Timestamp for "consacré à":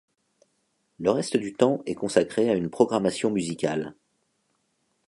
1.93-2.55